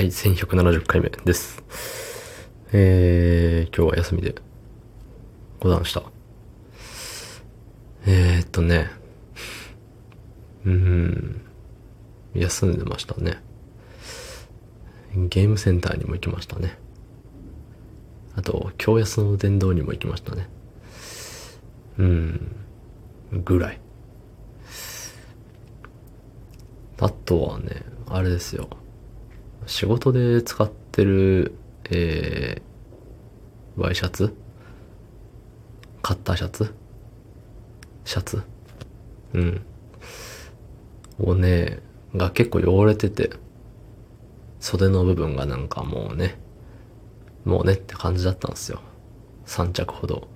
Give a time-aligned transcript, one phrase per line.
[0.00, 1.62] はい、1170回目です。
[2.72, 4.34] えー、今日は休みで、
[5.58, 6.02] ござんした。
[8.06, 8.90] えーっとね、
[10.64, 11.42] うん、
[12.32, 13.42] 休んでましたね。
[15.14, 16.78] ゲームセンターにも行きましたね。
[18.36, 20.48] あと、京安の電動にも行きましたね。
[21.98, 22.56] うん、
[23.44, 23.80] ぐらい。
[27.00, 28.70] あとはね、あれですよ。
[29.70, 31.54] 仕事で使ってる、
[31.90, 34.34] えー、ワイシャツ？
[36.02, 36.74] カッターシャツ？
[38.04, 38.42] シャツ？
[39.32, 39.60] うん。
[41.20, 41.78] をね、
[42.16, 43.30] が結構汚れてて、
[44.58, 46.36] 袖の部分がなんかもうね、
[47.44, 48.80] もうねって感じだったんですよ。
[49.46, 50.26] 3着ほど。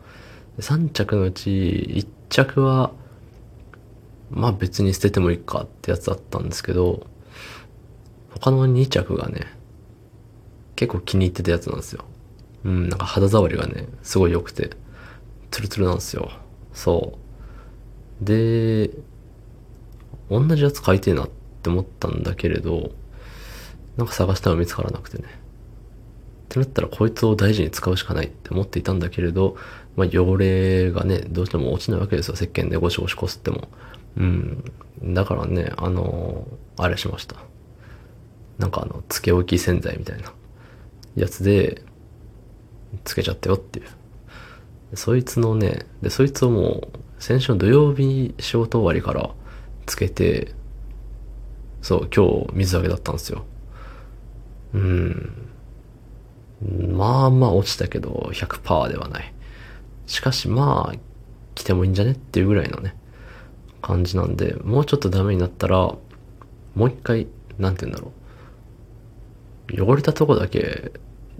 [0.61, 2.93] 3着のうち1着は、
[4.31, 7.09] まあ別に捨ててもいいかってやつだったんですけど、
[8.41, 9.47] 他の2着がね、
[10.77, 12.05] 結構気に入ってたやつなんですよ。
[12.65, 14.71] うん、なんか肌触りがね、すごい良くて、
[15.51, 16.31] ツルツルなんですよ。
[16.73, 17.19] そ
[18.23, 18.25] う。
[18.25, 18.91] で、
[20.31, 21.31] 同じやつ買いてえなっ
[21.63, 22.91] て思ったんだけれど、
[23.97, 25.25] なんか探しても見つからなくてね。
[25.29, 29.57] ってなったらこいつを大事に使うしかないって思っていたんだけれど、
[29.97, 32.35] まあ汚れがね、どうしても落ちないわけですよ。
[32.35, 33.69] 石鹸でゴシゴシこすっても。
[34.17, 34.65] うん。
[35.03, 37.37] だからね、あのあれしました。
[38.59, 40.33] なんかあの、つけ置き洗剤みたいな
[41.17, 41.83] やつで、
[43.05, 44.97] つけちゃったよっていう。
[44.97, 49.31] そいつのね、で、そいつをもう、先週の土曜日仕事終わりから
[49.87, 50.55] つけて、
[51.83, 53.45] そう、今日水揚げだったんですよ。
[54.75, 55.51] うん。
[56.97, 59.35] まあまあ落ちたけど、100%ではない。
[60.07, 60.99] しかしまあ、
[61.55, 62.97] 来てもいいんじゃねっていうぐらいのね、
[63.83, 66.01] 感じなんで、もうちょっとダメになったら、も
[66.87, 67.27] う一回、
[67.59, 68.24] なんて言うんだろう。
[69.73, 70.93] 汚れたとこだけ、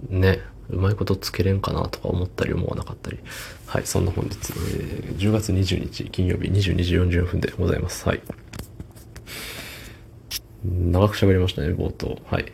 [0.09, 3.19] ね、うまいことつけれんかなとか思ったり思わなかったり。
[3.67, 8.07] はい、そんな本日、えー10月20日金曜日22時44分でございます。
[8.07, 8.21] はい。
[10.63, 12.19] 長く喋りましたね、冒頭。
[12.25, 12.51] はい。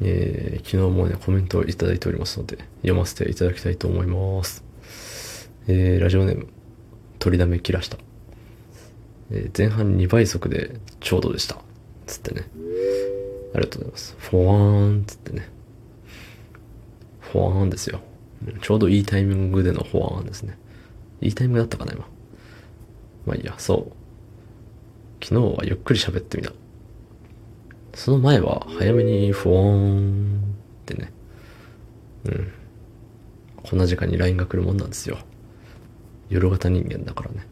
[0.00, 4.64] えー昨日もね、コメントをいただいておりますので、読ませていただきたいと思います。
[5.68, 6.48] えーラジオネーム、
[7.18, 7.98] 取りだめ切らした。
[9.30, 11.58] えー前半2倍速でちょうどでした。
[12.06, 12.42] つってね。
[13.54, 14.16] ありがとうございます。
[14.18, 15.48] フォワーンっつってね。
[17.20, 18.00] フォワーンですよ。
[18.62, 20.58] ちょうどいいタイミングでのフォワーンですね。
[21.20, 22.06] いいタイミングだったかな、今。
[23.26, 25.24] まあいいや、そう。
[25.24, 26.52] 昨日はゆっくり喋ってみた。
[27.92, 30.40] その前は早めにフォワーン
[30.82, 31.12] ってね。
[32.24, 32.52] うん。
[33.62, 35.18] こんな時間に LINE が来るもんなんですよ。
[36.30, 37.46] 夜型人間だからね。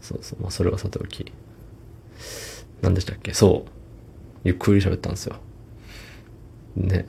[0.00, 0.42] そうそう。
[0.42, 1.32] まあそれはさておき。
[2.82, 3.32] 何でしたっけ？
[3.32, 3.70] そう。
[4.44, 5.36] ゆっくり喋ったんですよ。
[6.76, 7.06] ね。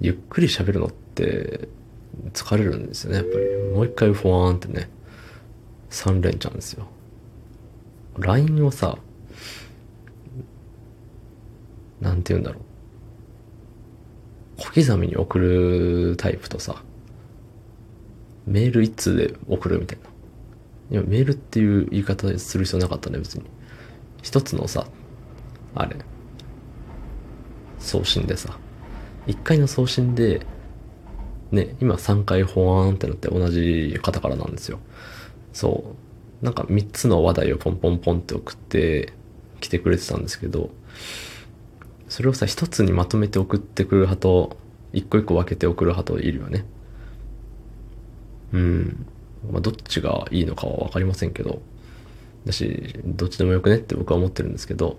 [0.00, 1.68] ゆっくり喋るのって
[2.32, 3.44] 疲れるんですよね、やっぱり。
[3.74, 4.88] もう一回フォワーンってね。
[5.90, 6.86] 3連チャンですよ。
[8.18, 8.98] LINE をさ、
[12.00, 12.62] なんて言うんだろう。
[14.58, 16.82] 小刻みに送るタイプとさ、
[18.46, 19.98] メール一通で送るみたい
[20.90, 20.98] な。
[20.98, 23.44] いや、メールっていう言い方する必要なかったね、別に。
[24.22, 24.86] 一つのさ、
[25.74, 25.96] あれ、
[27.78, 28.58] 送信でさ、
[29.26, 30.46] 一回の送信で、
[31.50, 34.78] ね、今3回ホワーンってなって同じ方からなんですよ。
[35.52, 35.94] そ
[36.42, 36.44] う。
[36.44, 39.12] なんか3つの話題をポンポンポンって送って
[39.60, 40.70] 来てくれてたんですけど、
[42.08, 44.56] それをさ、一つにまとめて送ってくる派と、
[44.92, 46.64] 一個一個分けて送る派といるよね。
[48.52, 49.06] うん。
[49.50, 51.60] まあ、どっちがいいのかは分かりませんけど、
[52.46, 54.96] だし、どっちでもよくねって僕は思ってるんですけど、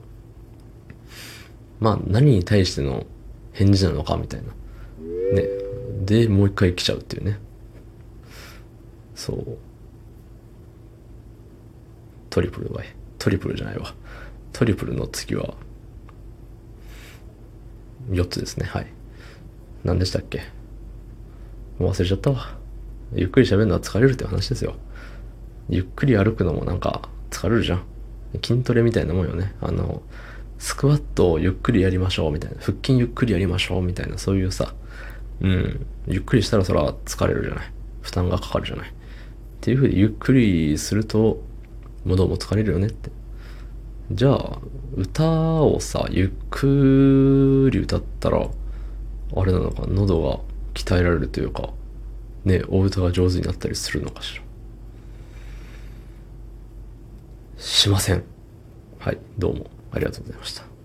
[1.80, 3.06] まあ、何に対しての
[3.54, 4.48] 返事なのかみたいな。
[5.34, 5.48] ね。
[6.06, 7.40] で、もう一回来ちゃうっていうね。
[9.16, 9.58] そう。
[12.30, 12.84] トリプルは、
[13.18, 13.94] トリプルじゃないわ。
[14.54, 15.56] トリプルの次は、
[18.10, 18.66] 4つですね。
[18.66, 18.88] はい。
[19.84, 20.42] 何でしたっけ？
[21.78, 22.58] もう忘れちゃったわ。
[23.14, 24.76] ゆっくり喋るのは疲れるって話ですよ。
[25.70, 27.84] ゆっくり歩くのもなんか疲れるじゃん。
[28.44, 29.56] 筋トレみたいなもんよね。
[29.62, 30.02] あの、
[30.60, 32.58] スクワットをゆっくりやりましょうみたいな。
[32.60, 34.76] 腹筋ゆっくりやりましょうみたいな、そういうさ、
[35.42, 35.86] うん。
[36.06, 37.72] ゆっくりしたらそら疲れるじゃない。
[38.02, 38.90] 負担がかかるじゃない。
[38.90, 38.92] っ
[39.62, 41.42] ていう風にゆっくりすると、
[42.06, 43.10] 喉も疲れるよねって。
[44.12, 44.60] じゃあ、
[44.96, 45.24] 歌
[45.64, 48.46] をさ、ゆっくり歌ったら、
[49.36, 50.40] あれなのか、喉が
[50.74, 51.70] 鍛えられるというか、
[52.44, 54.44] ね、お歌が上手になったりするのかしら。
[57.58, 58.24] しません。
[58.98, 60.79] はい、どうもありがとうございました。